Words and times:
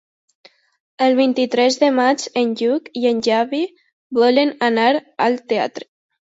El 1.07 1.17
vint-i-tres 1.19 1.77
de 1.83 1.89
maig 1.99 2.25
en 2.43 2.57
Lluc 2.63 2.91
i 3.03 3.07
en 3.11 3.21
Xavi 3.29 3.63
volen 4.23 4.57
anar 4.73 4.91
al 5.31 5.41
teatre. 5.55 5.93